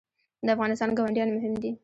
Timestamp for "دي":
1.61-1.71